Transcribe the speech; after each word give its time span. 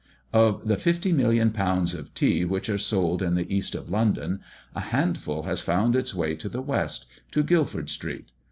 Of 0.33 0.67
the 0.67 0.77
50,000,000 0.77 1.51
lbs. 1.53 1.93
of 1.93 2.11
tea 2.15 2.43
which 2.43 2.69
are 2.69 2.79
sold 2.79 3.21
in 3.21 3.35
the 3.35 3.55
east 3.55 3.75
of 3.75 3.91
London, 3.91 4.39
a 4.73 4.79
handful 4.81 5.43
has 5.43 5.61
found 5.61 5.95
its 5.95 6.15
way 6.15 6.33
to 6.37 6.49
the 6.49 6.59
West, 6.63 7.05
to 7.29 7.43
Guildford 7.43 7.87
street. 7.87 8.31